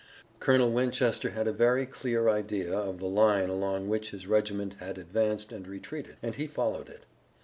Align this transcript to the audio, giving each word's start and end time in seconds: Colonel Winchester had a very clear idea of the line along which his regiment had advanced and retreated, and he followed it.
Colonel 0.39 0.71
Winchester 0.71 1.29
had 1.29 1.47
a 1.47 1.51
very 1.53 1.85
clear 1.85 2.27
idea 2.27 2.73
of 2.75 2.97
the 2.97 3.05
line 3.05 3.49
along 3.49 3.87
which 3.87 4.09
his 4.09 4.25
regiment 4.25 4.77
had 4.79 4.97
advanced 4.97 5.51
and 5.51 5.67
retreated, 5.67 6.17
and 6.23 6.33
he 6.33 6.47
followed 6.47 6.89
it. 6.89 7.05